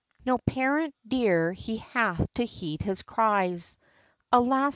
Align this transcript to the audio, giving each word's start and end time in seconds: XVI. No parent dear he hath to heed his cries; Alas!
XVI. 0.21 0.25
No 0.25 0.37
parent 0.47 0.95
dear 1.07 1.53
he 1.53 1.77
hath 1.77 2.25
to 2.33 2.43
heed 2.43 2.81
his 2.81 3.03
cries; 3.03 3.77
Alas! 4.31 4.69